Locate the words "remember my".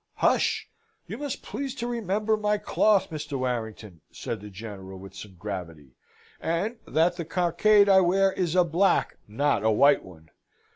1.85-2.57